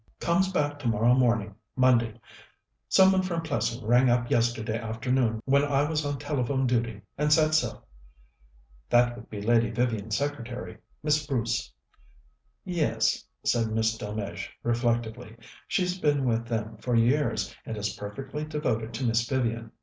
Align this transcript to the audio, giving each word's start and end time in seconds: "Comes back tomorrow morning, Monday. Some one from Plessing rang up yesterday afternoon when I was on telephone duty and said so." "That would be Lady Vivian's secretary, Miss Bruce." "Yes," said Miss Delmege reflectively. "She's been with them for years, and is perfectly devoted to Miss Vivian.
"Comes 0.19 0.51
back 0.51 0.79
tomorrow 0.79 1.13
morning, 1.13 1.53
Monday. 1.75 2.19
Some 2.89 3.11
one 3.11 3.21
from 3.21 3.41
Plessing 3.43 3.85
rang 3.85 4.09
up 4.09 4.31
yesterday 4.31 4.79
afternoon 4.79 5.41
when 5.45 5.63
I 5.63 5.87
was 5.87 6.03
on 6.07 6.17
telephone 6.17 6.65
duty 6.65 7.03
and 7.19 7.31
said 7.31 7.53
so." 7.53 7.83
"That 8.89 9.15
would 9.15 9.29
be 9.29 9.43
Lady 9.43 9.69
Vivian's 9.69 10.17
secretary, 10.17 10.79
Miss 11.03 11.23
Bruce." 11.27 11.71
"Yes," 12.65 13.23
said 13.45 13.67
Miss 13.67 13.95
Delmege 13.95 14.49
reflectively. 14.63 15.37
"She's 15.67 15.99
been 15.99 16.25
with 16.25 16.47
them 16.47 16.77
for 16.77 16.95
years, 16.95 17.55
and 17.63 17.77
is 17.77 17.93
perfectly 17.95 18.43
devoted 18.43 18.95
to 18.95 19.05
Miss 19.05 19.29
Vivian. 19.29 19.71